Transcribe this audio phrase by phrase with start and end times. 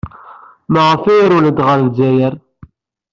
[0.71, 2.33] Maɣef ay rewlent ɣer Lezzayer?